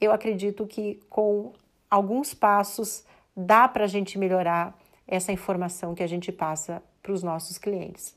eu 0.00 0.10
acredito 0.10 0.66
que 0.66 1.00
com 1.08 1.52
alguns 1.88 2.34
passos 2.34 3.04
dá 3.36 3.68
para 3.68 3.84
a 3.84 3.88
gente 3.88 4.18
melhorar 4.18 4.76
essa 5.06 5.30
informação 5.30 5.94
que 5.94 6.02
a 6.02 6.08
gente 6.08 6.32
passa 6.32 6.82
para 7.00 7.12
os 7.12 7.22
nossos 7.22 7.56
clientes. 7.56 8.16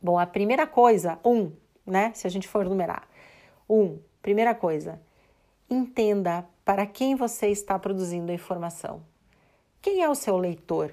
Bom, 0.00 0.18
a 0.18 0.26
primeira 0.26 0.66
coisa, 0.66 1.18
um, 1.24 1.52
né? 1.84 2.12
Se 2.14 2.26
a 2.26 2.30
gente 2.30 2.48
for 2.48 2.64
numerar. 2.64 3.06
Um, 3.68 3.98
primeira 4.22 4.54
coisa, 4.54 5.00
entenda 5.70 6.44
para 6.64 6.84
quem 6.84 7.14
você 7.14 7.46
está 7.48 7.78
produzindo 7.78 8.32
a 8.32 8.34
informação. 8.34 9.02
Quem 9.80 10.02
é 10.02 10.10
o 10.10 10.14
seu 10.14 10.36
leitor? 10.36 10.92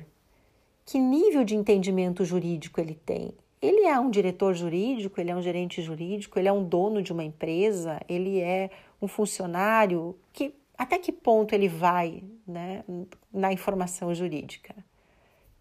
Que 0.85 0.99
nível 0.99 1.43
de 1.43 1.55
entendimento 1.55 2.23
jurídico 2.23 2.79
ele 2.79 2.93
tem? 2.93 3.33
Ele 3.61 3.85
é 3.85 3.99
um 3.99 4.09
diretor 4.09 4.53
jurídico, 4.53 5.19
ele 5.19 5.31
é 5.31 5.35
um 5.35 5.41
gerente 5.41 5.81
jurídico, 5.81 6.37
ele 6.37 6.47
é 6.47 6.53
um 6.53 6.63
dono 6.63 7.01
de 7.01 7.11
uma 7.11 7.23
empresa, 7.23 7.99
ele 8.07 8.39
é 8.39 8.69
um 9.01 9.07
funcionário. 9.07 10.15
Que, 10.31 10.53
até 10.77 10.99
que 10.99 11.11
ponto 11.11 11.53
ele 11.53 11.67
vai 11.67 12.23
né, 12.47 12.83
na 13.33 13.51
informação 13.51 14.13
jurídica? 14.13 14.75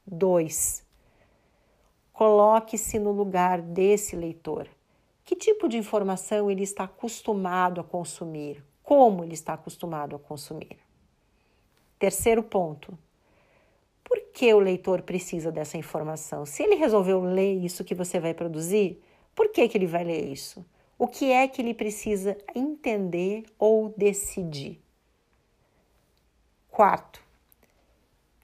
Dois, 0.06 0.86
coloque-se 2.12 2.98
no 2.98 3.12
lugar 3.12 3.62
desse 3.62 4.14
leitor. 4.14 4.68
Que 5.24 5.34
tipo 5.34 5.68
de 5.68 5.78
informação 5.78 6.50
ele 6.50 6.62
está 6.62 6.84
acostumado 6.84 7.80
a 7.80 7.84
consumir? 7.84 8.62
Como 8.86 9.24
ele 9.24 9.34
está 9.34 9.54
acostumado 9.54 10.14
a 10.14 10.18
consumir. 10.18 10.78
Terceiro 11.98 12.40
ponto. 12.40 12.96
Por 14.04 14.20
que 14.32 14.54
o 14.54 14.60
leitor 14.60 15.02
precisa 15.02 15.50
dessa 15.50 15.76
informação? 15.76 16.46
Se 16.46 16.62
ele 16.62 16.76
resolveu 16.76 17.20
ler 17.20 17.54
isso 17.54 17.82
que 17.82 17.96
você 17.96 18.20
vai 18.20 18.32
produzir, 18.32 19.02
por 19.34 19.48
que, 19.48 19.68
que 19.68 19.76
ele 19.76 19.88
vai 19.88 20.04
ler 20.04 20.30
isso? 20.30 20.64
O 20.96 21.08
que 21.08 21.32
é 21.32 21.48
que 21.48 21.60
ele 21.60 21.74
precisa 21.74 22.38
entender 22.54 23.44
ou 23.58 23.92
decidir? 23.96 24.80
Quarto, 26.70 27.20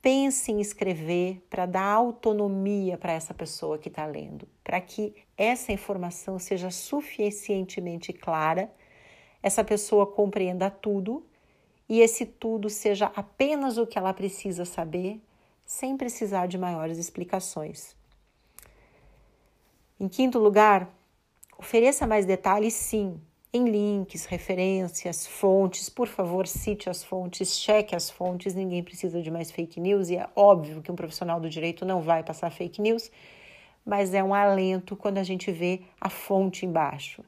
pense 0.03 0.51
em 0.51 0.61
escrever 0.61 1.41
para 1.49 1.67
dar 1.67 1.85
autonomia 1.85 2.99
para 2.99 3.13
essa 3.13 3.33
pessoa 3.33 3.79
que 3.79 3.89
está 3.89 4.07
lendo, 4.07 4.49
para 4.65 4.81
que 4.81 5.15
essa 5.37 5.71
informação 5.71 6.37
seja 6.37 6.69
suficientemente 6.69 8.13
clara 8.13 8.69
essa 9.43 9.65
pessoa 9.65 10.07
compreenda 10.07 10.71
tudo 10.71 11.25
e 11.89 12.01
esse 12.01 12.25
tudo 12.25 12.71
seja 12.71 13.13
apenas 13.17 13.77
o 13.77 13.87
que 13.87 13.99
ela 13.99 14.15
precisa 14.15 14.65
saber, 14.65 15.21
sem 15.65 15.97
precisar 15.97 16.47
de 16.47 16.57
maiores 16.57 16.99
explicações. 16.99 17.95
Em 19.99 20.09
quinto 20.09 20.39
lugar, 20.39 20.89
ofereça 21.59 22.07
mais 22.07 22.25
detalhes, 22.25 22.75
sim, 22.75 23.21
em 23.53 23.69
links, 23.69 24.25
referências, 24.25 25.27
fontes. 25.27 25.89
Por 25.89 26.09
favor, 26.09 26.47
cite 26.47 26.89
as 26.89 27.05
fontes, 27.05 27.59
cheque 27.59 27.95
as 27.95 28.11
fontes. 28.11 28.55
Ninguém 28.55 28.83
precisa 28.83 29.21
de 29.21 29.31
mais 29.31 29.51
fake 29.51 29.79
news 29.79 30.09
e 30.09 30.17
é 30.17 30.29
óbvio 30.35 30.81
que 30.81 30.91
um 30.91 30.97
profissional 30.97 31.39
do 31.39 31.51
direito 31.51 31.85
não 31.85 32.01
vai 32.01 32.23
passar 32.23 32.51
fake 32.51 32.81
news, 32.81 33.11
mas 33.85 34.15
é 34.15 34.25
um 34.25 34.33
alento 34.33 34.97
quando 34.97 35.19
a 35.19 35.23
gente 35.23 35.53
vê 35.53 35.83
a 36.01 36.09
fonte 36.09 36.65
embaixo. 36.65 37.23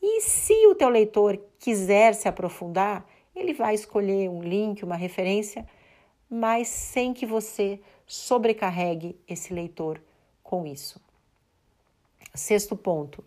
E 0.00 0.20
se 0.20 0.66
o 0.66 0.74
teu 0.74 0.88
leitor 0.88 1.40
quiser 1.58 2.14
se 2.14 2.28
aprofundar, 2.28 3.06
ele 3.34 3.52
vai 3.52 3.74
escolher 3.74 4.28
um 4.28 4.42
link, 4.42 4.84
uma 4.84 4.96
referência, 4.96 5.66
mas 6.28 6.68
sem 6.68 7.12
que 7.12 7.26
você 7.26 7.80
sobrecarregue 8.06 9.18
esse 9.28 9.52
leitor 9.52 10.00
com 10.42 10.66
isso. 10.66 11.00
Sexto 12.34 12.76
ponto. 12.76 13.24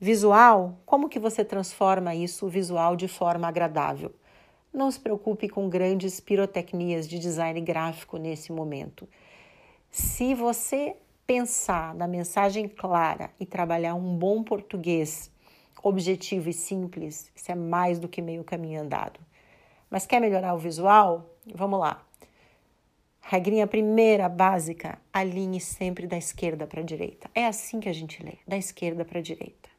Visual, 0.00 0.76
como 0.84 1.08
que 1.08 1.18
você 1.18 1.44
transforma 1.44 2.14
isso 2.14 2.48
visual 2.48 2.96
de 2.96 3.06
forma 3.06 3.46
agradável? 3.46 4.12
Não 4.72 4.90
se 4.90 4.98
preocupe 4.98 5.48
com 5.48 5.68
grandes 5.68 6.18
pirotecnias 6.18 7.06
de 7.06 7.18
design 7.18 7.60
gráfico 7.60 8.16
nesse 8.16 8.50
momento. 8.50 9.08
Se 9.90 10.34
você 10.34 10.96
pensar 11.26 11.94
na 11.94 12.08
mensagem 12.08 12.66
clara 12.68 13.30
e 13.38 13.46
trabalhar 13.46 13.94
um 13.94 14.16
bom 14.16 14.42
português 14.42 15.31
objetivo 15.82 16.48
e 16.48 16.52
simples, 16.52 17.30
isso 17.34 17.50
é 17.50 17.54
mais 17.54 17.98
do 17.98 18.08
que 18.08 18.22
meio 18.22 18.44
caminho 18.44 18.80
andado. 18.80 19.20
Mas 19.90 20.06
quer 20.06 20.20
melhorar 20.20 20.54
o 20.54 20.58
visual? 20.58 21.28
Vamos 21.54 21.80
lá. 21.80 22.02
Regrinha 23.20 23.66
primeira, 23.66 24.28
básica, 24.28 24.98
alinhe 25.12 25.60
sempre 25.60 26.06
da 26.06 26.16
esquerda 26.16 26.66
para 26.66 26.80
a 26.80 26.84
direita. 26.84 27.30
É 27.34 27.46
assim 27.46 27.80
que 27.80 27.88
a 27.88 27.92
gente 27.92 28.22
lê, 28.22 28.38
da 28.46 28.56
esquerda 28.56 29.04
para 29.04 29.18
a 29.18 29.22
direita. 29.22 29.70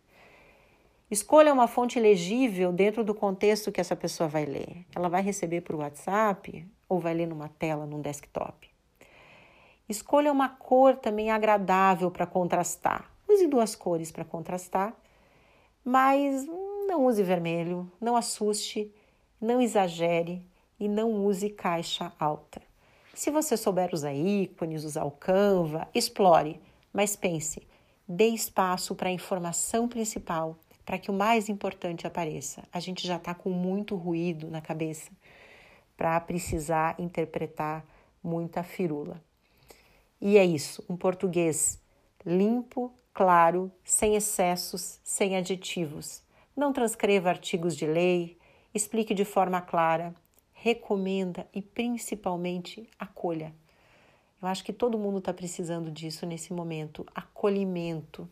Escolha 1.12 1.53
uma 1.53 1.67
fonte 1.67 2.00
legível 2.00 2.72
dentro 2.72 3.03
do 3.03 3.13
contexto 3.13 3.72
que 3.72 3.81
essa 3.81 3.95
pessoa 3.95 4.27
vai 4.27 4.45
ler. 4.45 4.86
Ela 4.95 5.10
vai 5.10 5.22
receber 5.22 5.62
por 5.62 5.75
WhatsApp 5.75 6.65
ou 6.89 7.00
vai 7.00 7.13
ler 7.13 7.27
numa 7.27 7.50
tela, 7.50 7.86
num 7.86 8.01
desktop. 8.01 8.69
Escolha 9.88 10.31
uma 10.31 10.50
cor 10.50 10.95
também 10.95 11.29
agradável 11.29 12.10
para 12.10 12.25
contrastar. 12.25 13.12
Use 13.27 13.45
duas 13.48 13.75
cores 13.75 14.12
para 14.12 14.25
contrastar 14.25 14.95
mas 15.84 16.46
não 16.88 17.06
use 17.06 17.24
vermelho, 17.24 17.92
não 18.00 18.16
assuste, 18.16 18.94
não 19.40 19.62
exagere 19.62 20.46
e 20.80 20.88
não 20.88 21.25
use 21.25 21.50
caixa 21.50 22.12
alta. 22.20 22.62
Se 23.13 23.30
você 23.30 23.56
souber 23.56 23.90
usar 23.94 24.13
ícones, 24.13 24.84
usar 24.84 25.04
o 25.04 25.12
Canva, 25.12 25.88
explore, 25.94 26.60
mas 26.92 27.16
pense, 27.16 27.68
dê 28.08 28.28
espaço 28.28 28.96
para 28.96 29.10
a 29.10 29.13
informação 29.13 29.88
principal, 29.88 30.58
para 30.86 30.98
que 30.98 31.12
o 31.12 31.13
mais 31.13 31.48
importante 31.48 32.08
apareça. 32.08 32.63
A 32.72 32.80
gente 32.80 33.06
já 33.06 33.18
está 33.18 33.34
com 33.34 33.50
muito 33.50 33.96
ruído 33.96 34.50
na 34.50 34.62
cabeça 34.62 35.12
para 35.96 36.20
precisar 36.20 36.96
interpretar 37.00 37.86
muita 38.24 38.63
firula. 38.63 39.22
E 40.20 40.38
é 40.38 40.46
isso, 40.46 40.84
um 40.90 40.96
português 40.96 41.82
limpo, 42.25 42.92
claro, 43.13 43.72
sem 43.84 44.15
excessos, 44.15 45.00
sem 45.03 45.38
aditivos. 45.38 46.24
Não 46.55 46.74
transcreva 46.74 47.29
artigos 47.29 47.77
de 47.77 47.86
lei, 47.86 48.38
explique 48.74 49.13
de 49.13 49.24
forma 49.24 49.62
clara, 49.62 50.15
recomenda 50.51 51.48
e 51.53 51.62
principalmente 51.62 52.89
acolha. 52.98 53.53
Eu 54.41 54.48
acho 54.48 54.63
que 54.63 54.74
todo 54.74 54.98
mundo 54.98 55.20
está 55.20 55.34
precisando 55.34 55.91
disso 55.91 56.25
nesse 56.25 56.53
momento 56.53 57.05
acolhimento. 57.13 58.27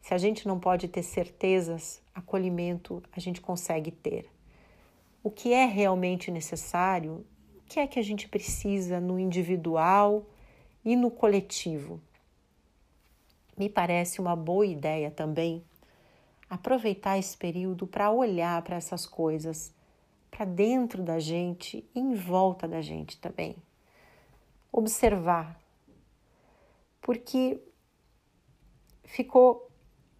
Se 0.00 0.14
a 0.14 0.18
gente 0.18 0.48
não 0.48 0.58
pode 0.58 0.88
ter 0.88 1.02
certezas, 1.02 2.00
acolhimento 2.14 3.02
a 3.12 3.20
gente 3.20 3.40
consegue 3.40 3.90
ter. 3.90 4.30
O 5.22 5.30
que 5.30 5.52
é 5.52 5.66
realmente 5.66 6.30
necessário, 6.30 7.26
o 7.58 7.62
que 7.68 7.78
é 7.78 7.86
que 7.86 7.98
a 7.98 8.02
gente 8.02 8.28
precisa 8.28 8.98
no 8.98 9.18
individual 9.18 10.26
e 10.84 10.96
no 10.96 11.10
coletivo. 11.10 12.00
Me 13.58 13.68
parece 13.68 14.20
uma 14.20 14.36
boa 14.36 14.64
ideia 14.64 15.10
também 15.10 15.64
aproveitar 16.48 17.18
esse 17.18 17.36
período 17.36 17.86
para 17.86 18.10
olhar 18.10 18.62
para 18.62 18.76
essas 18.76 19.06
coisas, 19.06 19.74
para 20.30 20.44
dentro 20.44 21.02
da 21.02 21.18
gente 21.18 21.84
e 21.94 22.00
em 22.00 22.14
volta 22.14 22.66
da 22.66 22.80
gente 22.80 23.18
também. 23.18 23.56
Observar. 24.72 25.60
Porque 27.00 27.60
ficou 29.04 29.70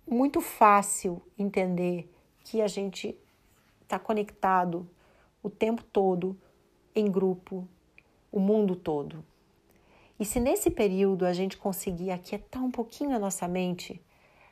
muito 0.06 0.40
fácil 0.40 1.22
entender 1.38 2.12
que 2.44 2.60
a 2.60 2.68
gente 2.68 3.18
está 3.82 3.98
conectado 3.98 4.88
o 5.42 5.48
tempo 5.48 5.82
todo, 5.84 6.38
em 6.94 7.10
grupo, 7.10 7.66
o 8.32 8.40
mundo 8.40 8.74
todo. 8.74 9.24
E 10.18 10.24
se 10.24 10.40
nesse 10.40 10.70
período 10.70 11.24
a 11.24 11.32
gente 11.32 11.56
conseguir 11.56 12.10
aquietar 12.10 12.62
um 12.62 12.70
pouquinho 12.70 13.14
a 13.14 13.18
nossa 13.18 13.46
mente, 13.46 14.00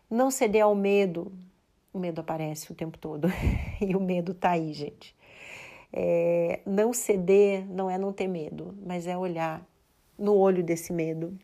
não 0.08 0.30
ceder 0.30 0.62
ao 0.62 0.74
medo, 0.74 1.32
o 1.92 1.98
medo 1.98 2.20
aparece 2.20 2.70
o 2.70 2.74
tempo 2.74 2.96
todo 2.98 3.28
e 3.80 3.96
o 3.96 4.00
medo 4.00 4.32
tá 4.32 4.50
aí, 4.50 4.72
gente. 4.72 5.14
É, 5.92 6.60
não 6.66 6.92
ceder 6.92 7.66
não 7.66 7.90
é 7.90 7.98
não 7.98 8.12
ter 8.12 8.28
medo, 8.28 8.76
mas 8.84 9.06
é 9.06 9.16
olhar 9.16 9.66
no 10.18 10.34
olho 10.34 10.62
desse 10.62 10.92
medo 10.92 11.36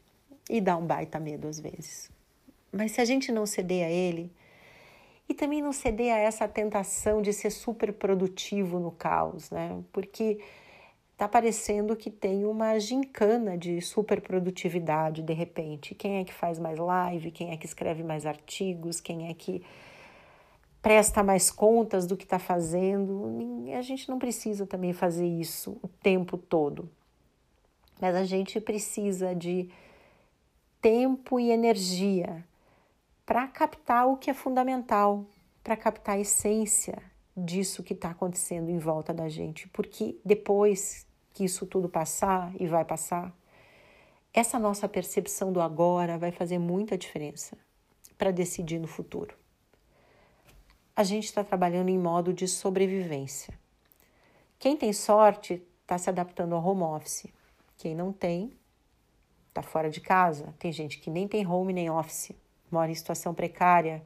e 0.49 0.61
dar 0.61 0.77
um 0.77 0.87
baita 0.87 1.19
medo 1.19 1.49
às 1.49 1.59
vezes. 1.59 2.11
Mas 2.71 2.93
se 2.93 3.01
a 3.01 3.05
gente 3.05 3.33
não 3.33 3.45
ceder 3.45 3.87
a 3.87 3.91
ele, 3.91 4.31
e 5.29 5.35
também 5.35 5.63
não 5.63 5.73
ceder 5.73 6.13
a 6.13 6.19
essa 6.19 6.47
tentação 6.47 7.23
de 7.23 7.33
ser 7.33 7.51
super 7.51 7.93
produtivo 7.93 8.79
no 8.79 8.91
caos, 8.91 9.51
né? 9.51 9.83
Porque 9.93 10.39
tá 11.23 11.29
parecendo 11.29 11.95
que 11.95 12.11
tem 12.11 12.45
uma 12.45 12.81
gincana 12.81 13.57
de 13.57 13.81
super 13.81 14.21
produtividade 14.21 15.23
de 15.23 15.33
repente. 15.33 15.95
Quem 15.95 16.17
é 16.19 16.25
que 16.25 16.35
faz 16.35 16.59
mais 16.59 16.81
live? 16.81 17.31
Quem 17.31 17.53
é 17.53 17.57
que 17.57 17.65
escreve 17.65 18.03
mais 18.03 18.27
artigos? 18.27 19.01
Quem 19.01 19.29
é 19.29 19.35
que 19.35 19.63
presta 20.83 21.23
mais 21.23 21.49
contas 21.49 22.09
do 22.09 22.17
que 22.17 22.25
está 22.25 22.41
fazendo? 22.41 23.37
A 23.73 23.83
gente 23.83 24.09
não 24.09 24.19
precisa 24.19 24.67
também 24.67 24.93
fazer 24.93 25.25
isso 25.25 25.79
o 25.81 25.87
tempo 25.87 26.37
todo. 26.37 26.91
Mas 28.01 28.17
a 28.17 28.25
gente 28.25 28.61
precisa 28.61 29.33
de 29.33 29.71
tempo 30.81 31.39
e 31.39 31.53
energia 31.53 32.45
para 33.25 33.47
captar 33.47 34.09
o 34.09 34.17
que 34.17 34.29
é 34.29 34.35
fundamental, 34.35 35.25
para 35.63 35.77
captar 35.77 36.17
a 36.17 36.21
essência 36.21 37.01
disso 37.37 37.85
que 37.85 37.95
está 37.95 38.11
acontecendo 38.11 38.69
em 38.71 38.79
volta 38.79 39.15
da 39.15 39.29
gente, 39.29 39.69
porque 39.69 40.19
depois 40.25 41.07
que 41.33 41.45
isso 41.45 41.67
tudo 41.67 41.89
passar 41.89 42.53
e 42.61 42.67
vai 42.67 42.85
passar, 42.85 43.35
essa 44.33 44.59
nossa 44.59 44.89
percepção 44.89 45.53
do 45.53 45.61
agora 45.61 46.19
vai 46.19 46.33
fazer 46.33 46.59
muita 46.59 46.97
diferença 46.97 47.57
para 48.17 48.31
decidir 48.31 48.79
no 48.79 48.87
futuro. 48.87 49.37
A 50.95 51.03
gente 51.03 51.25
está 51.25 51.43
trabalhando 51.43 51.89
em 51.89 51.99
modo 51.99 52.33
de 52.33 52.47
sobrevivência. 52.47 53.59
Quem 54.59 54.77
tem 54.77 54.93
sorte 54.93 55.63
está 55.83 55.99
se 55.99 56.09
adaptando 56.09 56.55
ao 56.55 56.65
home 56.65 56.83
office. 56.83 57.27
Quem 57.77 57.95
não 57.95 58.13
tem, 58.13 58.53
está 59.49 59.63
fora 59.63 59.91
de 59.91 60.01
casa. 60.01 60.55
Tem 60.59 60.71
gente 60.71 60.99
que 60.99 61.11
nem 61.11 61.27
tem 61.27 61.47
home 61.47 61.73
nem 61.73 61.91
office 61.91 62.35
mora 62.73 62.91
em 62.91 62.95
situação 62.95 63.35
precária, 63.35 64.03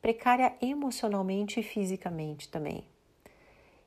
precária 0.00 0.54
emocionalmente 0.60 1.58
e 1.58 1.62
fisicamente 1.62 2.48
também. 2.48 2.84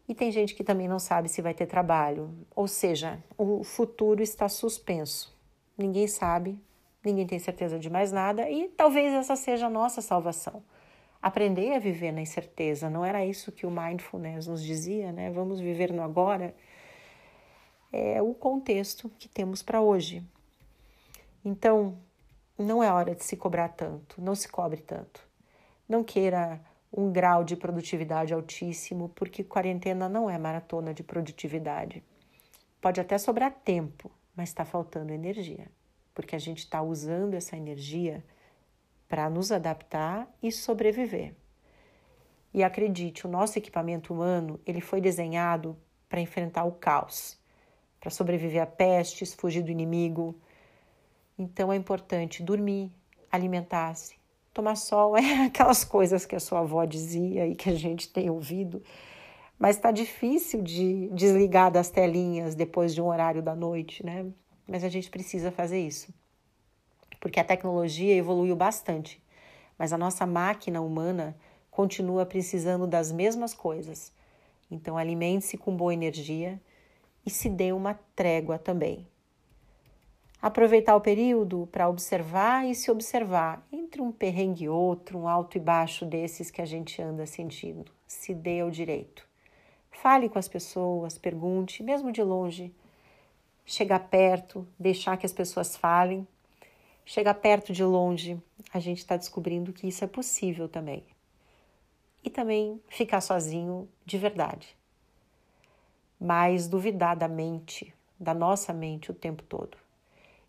E 0.07 0.13
tem 0.13 0.31
gente 0.31 0.53
que 0.53 0.63
também 0.63 0.88
não 0.88 1.00
sabe 1.00 1.27
se 1.29 1.41
vai 1.41 1.53
ter 1.53 1.65
trabalho, 1.65 2.32
ou 2.56 2.67
seja, 2.67 3.23
o 3.38 3.63
futuro 3.63 4.21
está 4.21 4.47
suspenso. 4.47 5.36
Ninguém 5.77 6.08
sabe, 6.08 6.60
ninguém 7.03 7.25
tem 7.25 7.39
certeza 7.39 7.80
de 7.80 7.89
mais 7.89 8.12
nada 8.12 8.49
e 8.49 8.69
talvez 8.69 9.13
essa 9.13 9.36
seja 9.36 9.65
a 9.65 9.69
nossa 9.69 10.01
salvação. 10.01 10.63
Aprender 11.21 11.73
a 11.73 11.80
viver 11.80 12.12
na 12.12 12.21
incerteza, 12.21 12.88
não 12.88 13.03
era 13.03 13.25
isso 13.25 13.51
que 13.51 13.65
o 13.65 13.71
mindfulness 13.71 14.45
nos 14.45 14.63
dizia, 14.63 15.12
né? 15.12 15.32
Vamos 15.32 15.60
viver 15.60 15.91
no 15.91 16.03
agora. 16.03 16.56
É 17.91 18.21
o 18.21 18.34
contexto 18.34 19.10
que 19.17 19.27
temos 19.27 19.63
para 19.63 19.82
hoje. 19.82 20.23
Então, 21.43 21.97
não 22.58 22.84
é 22.84 22.91
hora 22.91 23.15
de 23.15 23.23
se 23.23 23.36
cobrar 23.36 23.69
tanto, 23.69 24.21
não 24.21 24.36
se 24.36 24.47
cobre 24.47 24.82
tanto. 24.82 25.27
Não 25.89 26.03
queira 26.03 26.62
um 26.95 27.12
grau 27.12 27.43
de 27.43 27.58
produtividade 27.58 28.34
altíssimo, 28.34 29.10
porque 29.10 29.43
quarentena 29.43 30.08
não 30.08 30.29
é 30.29 30.38
maratona 30.38 30.93
de 30.93 31.03
produtividade. 31.03 32.01
Pode 32.79 33.01
até 33.01 33.17
sobrar 33.17 33.51
tempo, 33.51 34.10
mas 34.36 34.49
está 34.49 34.63
faltando 34.63 35.12
energia, 35.12 35.67
porque 36.13 36.36
a 36.36 36.39
gente 36.39 36.60
está 36.60 36.81
usando 36.81 37.34
essa 37.34 37.58
energia 37.58 38.23
para 39.10 39.29
nos 39.29 39.51
adaptar 39.51 40.27
e 40.41 40.51
sobreviver. 40.51 41.36
E 42.53 42.63
acredite, 42.63 43.27
o 43.27 43.29
nosso 43.29 43.58
equipamento 43.58 44.13
humano 44.13 44.60
ele 44.65 44.79
foi 44.79 45.01
desenhado 45.01 45.77
para 46.08 46.21
enfrentar 46.21 46.63
o 46.63 46.71
caos, 46.71 47.38
para 47.99 48.10
sobreviver 48.10 48.62
a 48.62 48.65
pestes, 48.65 49.34
fugir 49.34 49.62
do 49.62 49.71
inimigo, 49.71 50.39
então 51.38 51.73
é 51.73 51.75
importante 51.75 52.41
dormir, 52.41 52.89
alimentar-se, 53.29 54.15
tomar 54.56 54.76
sol, 54.76 55.18
é 55.18 55.44
aquelas 55.46 55.84
coisas 55.84 56.26
que 56.26 56.36
a 56.36 56.39
sua 56.39 56.62
avó 56.62 56.86
dizia 56.86 57.46
e 57.46 57.54
que 57.54 57.70
a 57.70 57.76
gente 57.76 58.10
tem 58.10 58.30
ouvido. 58.30 58.82
Mas 59.60 59.76
está 59.76 59.91
difícil 59.91 60.62
de 60.62 61.10
desligar 61.10 61.70
das 61.70 61.89
telinhas 61.89 62.56
depois 62.56 62.96
de 62.96 63.02
um 63.02 63.08
horário 63.08 63.41
da 63.41 63.56
noite, 63.56 64.04
né? 64.04 64.26
Mas 64.68 64.84
a 64.84 64.89
gente 64.89 65.10
precisa 65.10 65.52
fazer 65.52 65.80
isso. 65.80 66.13
Porque 67.20 67.39
a 67.39 67.44
tecnologia 67.44 68.15
evoluiu 68.15 68.56
bastante, 68.56 69.22
mas 69.78 69.94
a 69.94 69.98
nossa 69.98 70.26
máquina 70.26 70.82
humana 70.82 71.38
continua 71.70 72.26
precisando 72.26 72.88
das 72.88 73.12
mesmas 73.12 73.54
coisas. 73.54 74.13
Então, 74.72 74.98
alimente-se 74.98 75.58
com 75.58 75.76
boa 75.76 75.94
energia 75.94 76.60
e 77.26 77.30
se 77.30 77.50
dê 77.50 77.72
uma 77.72 78.00
trégua 78.15 78.58
também 78.58 79.08
aproveitar 80.41 80.95
o 80.95 81.02
período 81.02 81.67
para 81.71 81.89
observar 81.89 82.65
e 82.65 82.76
se 82.76 82.91
observar 82.91 83.65
entre 83.71 84.02
um 84.02 84.12
perrengue 84.12 84.65
e 84.65 84.69
outro, 84.69 85.17
um 85.17 85.28
alto 85.28 85.58
e 85.58 85.60
baixo 85.60 86.06
desses 86.06 86.52
que 86.52 86.62
a 86.62 86.65
gente 86.65 87.02
anda 87.02 87.26
sentindo. 87.26 87.91
Se 88.08 88.34
dê 88.34 88.60
ao 88.60 88.69
direito. 88.69 89.28
Fale 89.91 90.30
com 90.30 90.38
as 90.38 90.48
pessoas, 90.48 91.17
pergunte, 91.17 91.82
mesmo 91.82 92.12
de 92.12 92.21
longe. 92.21 92.74
Chegar 93.65 94.00
perto, 94.00 94.67
deixar 94.78 95.17
que 95.17 95.26
as 95.26 95.34
pessoas 95.34 95.76
falem. 95.76 96.28
Chegar 97.06 97.36
perto 97.36 97.71
de 97.71 97.84
longe, 97.84 98.41
a 98.74 98.80
gente 98.80 99.00
está 99.00 99.15
descobrindo 99.15 99.71
que 99.71 99.88
isso 99.88 100.04
é 100.04 100.08
possível 100.08 100.67
também. 100.67 101.04
E 102.24 102.30
também 102.30 102.82
ficar 102.88 103.21
sozinho 103.21 103.88
de 104.06 104.17
verdade. 104.17 104.76
Mas 106.19 106.67
duvidar 106.67 107.15
da 107.15 107.28
mente, 107.28 107.93
da 108.19 108.34
nossa 108.34 108.74
mente 108.74 109.12
o 109.12 109.13
tempo 109.13 109.43
todo 109.43 109.85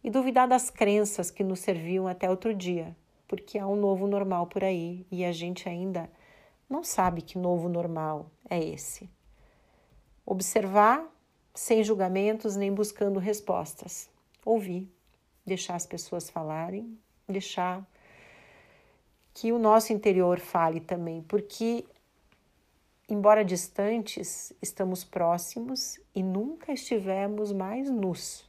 e 0.07 0.11
duvidar 0.11 0.47
das 0.47 0.71
crenças 0.71 1.33
que 1.33 1.42
nos 1.42 1.59
serviam 1.59 2.07
até 2.07 2.31
outro 2.31 2.55
dia, 2.55 2.97
porque 3.27 3.59
há 3.59 3.66
um 3.66 3.75
novo 3.75 4.07
normal 4.07 4.47
por 4.47 4.62
aí 4.62 5.05
e 5.11 5.25
a 5.25 5.33
gente 5.33 5.69
ainda 5.69 6.09
não 6.71 6.85
sabe 6.85 7.21
que 7.21 7.37
novo 7.37 7.69
normal 7.69 8.31
é 8.49 8.64
esse. 8.64 9.11
Observar 10.25 11.05
sem 11.53 11.83
julgamentos 11.83 12.55
nem 12.55 12.73
buscando 12.73 13.19
respostas. 13.19 14.09
Ouvir, 14.45 14.88
deixar 15.45 15.75
as 15.75 15.87
pessoas 15.87 16.31
falarem, 16.31 16.97
deixar 17.29 17.85
que 19.35 19.51
o 19.51 19.59
nosso 19.59 19.92
interior 19.92 20.38
fale 20.38 20.79
também, 20.79 21.21
porque, 21.23 21.85
embora 23.09 23.45
distantes, 23.45 24.53
estamos 24.62 25.03
próximos 25.03 25.99
e 26.14 26.23
nunca 26.23 26.73
estivemos 26.73 27.51
mais 27.51 27.90
nus. 27.90 28.47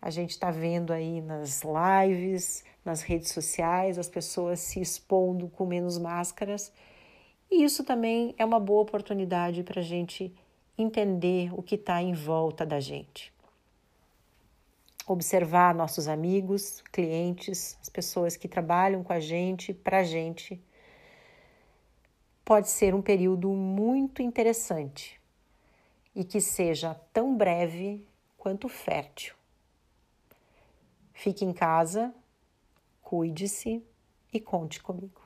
A 0.00 0.10
gente 0.10 0.30
está 0.30 0.50
vendo 0.50 0.92
aí 0.92 1.20
nas 1.20 1.62
lives, 1.62 2.64
nas 2.84 3.02
redes 3.02 3.32
sociais, 3.32 3.98
as 3.98 4.08
pessoas 4.08 4.60
se 4.60 4.80
expondo 4.80 5.48
com 5.48 5.66
menos 5.66 5.98
máscaras. 5.98 6.72
E 7.50 7.64
isso 7.64 7.82
também 7.82 8.34
é 8.38 8.44
uma 8.44 8.60
boa 8.60 8.82
oportunidade 8.82 9.62
para 9.64 9.80
a 9.80 9.84
gente 9.84 10.32
entender 10.76 11.52
o 11.52 11.62
que 11.62 11.74
está 11.74 12.00
em 12.00 12.12
volta 12.12 12.64
da 12.64 12.78
gente. 12.78 13.32
Observar 15.06 15.74
nossos 15.74 16.06
amigos, 16.06 16.82
clientes, 16.92 17.76
as 17.80 17.88
pessoas 17.88 18.36
que 18.36 18.46
trabalham 18.46 19.02
com 19.02 19.12
a 19.12 19.18
gente, 19.18 19.74
para 19.74 20.00
a 20.00 20.04
gente. 20.04 20.60
Pode 22.44 22.68
ser 22.68 22.94
um 22.94 23.02
período 23.02 23.48
muito 23.50 24.22
interessante 24.22 25.18
e 26.14 26.22
que 26.24 26.40
seja 26.40 26.94
tão 27.12 27.36
breve 27.36 28.06
quanto 28.36 28.68
fértil. 28.68 29.37
Fique 31.18 31.44
em 31.44 31.52
casa, 31.52 32.14
cuide-se 33.02 33.84
e 34.32 34.38
conte 34.38 34.80
comigo. 34.80 35.20